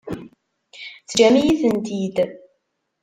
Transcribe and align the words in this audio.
Teǧǧam-iyi-tent-id? 1.07 2.17